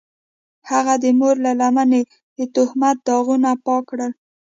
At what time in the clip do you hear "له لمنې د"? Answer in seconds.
1.45-2.39